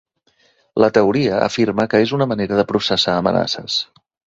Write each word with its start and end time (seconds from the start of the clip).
La 0.83 0.89
teoria 0.95 1.35
que 1.35 1.43
afirma 1.49 1.87
que 1.95 2.03
és 2.09 2.17
una 2.21 2.31
manera 2.35 2.61
de 2.63 2.69
processar 2.75 3.19
amenaces. 3.23 3.83